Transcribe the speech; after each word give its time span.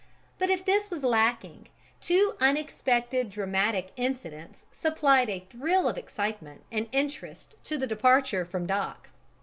But 0.39 0.49
if 0.49 0.65
this 0.65 0.89
was 0.89 1.03
lacking, 1.03 1.67
two 1.99 2.33
unexpected 2.39 3.29
dramatic 3.29 3.91
incidents 3.95 4.65
supplied 4.71 5.29
a 5.29 5.41
thrill 5.47 5.87
of 5.87 5.95
excitement 5.95 6.63
and 6.71 6.87
interest 6.91 7.53
to 7.65 7.77
the 7.77 7.85
departure 7.85 8.43
from 8.43 8.65
dock. 8.65 9.09